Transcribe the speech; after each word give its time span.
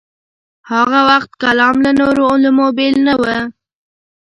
هاغه 0.69 0.99
وخت 1.09 1.31
کلام 1.41 1.75
له 1.85 1.91
نورو 1.99 2.21
علومو 2.33 2.67
بېل 2.77 2.95
نه 3.07 3.13
و. 3.21 3.23